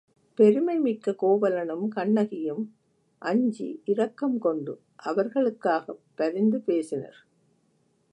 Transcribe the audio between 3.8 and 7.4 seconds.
இரக்கம் கொண்டு அவர்களுக்காகப் பரிந்து பேசினர்.